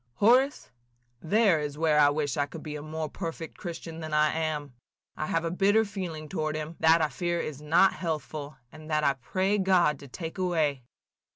"Horace, 0.15 0.71
there 1.21 1.59
is 1.59 1.77
where 1.77 1.99
I 1.99 2.09
wish 2.09 2.35
I 2.35 2.47
could 2.47 2.63
be 2.63 2.75
a 2.75 2.81
more 2.81 3.07
perfect 3.07 3.55
Christian 3.59 3.99
than 3.99 4.15
I 4.15 4.33
am. 4.33 4.73
I 5.15 5.27
have 5.27 5.45
a 5.45 5.51
bitter 5.51 5.85
feeling 5.85 6.27
toward 6.27 6.55
him, 6.55 6.75
that 6.79 7.03
I 7.03 7.07
fear 7.09 7.39
is 7.39 7.61
not 7.61 7.93
healthful, 7.93 8.57
and 8.71 8.89
that 8.89 9.03
I 9.03 9.13
pray 9.13 9.59
God 9.59 9.99
to 9.99 10.07
take 10.07 10.39
away. 10.39 10.81